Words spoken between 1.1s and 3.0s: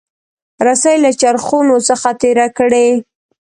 چرخونو څخه تیره کړئ.